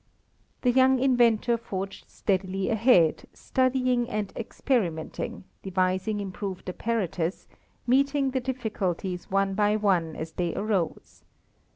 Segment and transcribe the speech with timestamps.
[0.63, 7.47] The young inventor forged steadily ahead, studying and experimenting, devising improved apparatus,
[7.85, 11.23] meeting the difficulties one by one as they arose.